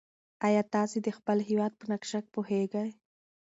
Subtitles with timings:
[0.47, 2.89] ایا تاسي د خپل هېواد په نقشه پوهېږئ؟